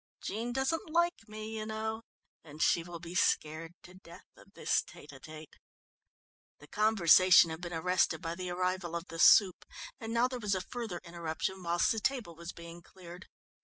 Jean 0.23 0.51
doesn't 0.51 0.89
like 0.89 1.27
me, 1.27 1.59
you 1.59 1.63
know, 1.63 2.01
and 2.43 2.63
she 2.63 2.81
will 2.81 2.99
be 2.99 3.13
scared 3.13 3.75
to 3.83 3.93
death 3.93 4.25
of 4.35 4.51
this 4.55 4.81
tête 4.81 5.09
à 5.11 5.19
tête." 5.19 5.53
The 6.57 6.65
conversation 6.65 7.51
had 7.51 7.61
been 7.61 7.71
arrested 7.71 8.19
by 8.19 8.33
the 8.33 8.49
arrival 8.49 8.95
of 8.95 9.09
the 9.09 9.19
soup 9.19 9.63
and 9.99 10.11
now 10.11 10.27
there 10.27 10.39
was 10.39 10.55
a 10.55 10.61
further 10.61 11.01
interruption 11.03 11.61
whilst 11.61 11.91
the 11.91 11.99
table 11.99 12.35
was 12.35 12.51
being 12.51 12.81
cleared. 12.81 13.27